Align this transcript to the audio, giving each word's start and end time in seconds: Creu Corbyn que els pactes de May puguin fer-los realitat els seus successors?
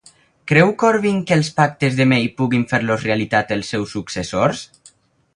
Creu 0.51 0.69
Corbyn 0.83 1.17
que 1.31 1.35
els 1.39 1.51
pactes 1.59 1.99
de 1.99 2.07
May 2.13 2.25
puguin 2.39 2.63
fer-los 2.71 3.05
realitat 3.09 3.53
els 3.57 3.69
seus 3.75 3.93
successors? 3.99 4.65